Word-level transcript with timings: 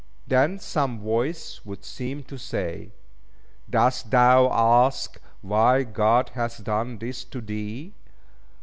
Then 0.25 0.57
some 0.57 0.99
voice 0.99 1.63
would 1.63 1.85
seem 1.85 2.23
to 2.23 2.35
say, 2.39 2.89
"Dost 3.69 4.09
thou 4.09 4.51
ask 4.51 5.21
why 5.43 5.83
God 5.83 6.29
hath 6.29 6.63
done 6.63 6.97
this 6.97 7.23
to 7.25 7.39
thee? 7.39 7.93